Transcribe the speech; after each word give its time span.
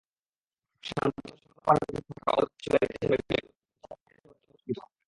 শান্ত 0.83 1.25
শাহবাগ 1.33 1.59
পার 1.67 1.77
হতে 1.81 2.01
থাকা 2.09 2.29
অল্প 2.37 2.51
কিছু 2.53 2.69
গাড়ি 2.73 2.87
থেমে 2.93 3.17
গেল, 3.29 3.45
পথচারীরা 3.83 4.31
হকচকিত। 4.31 4.79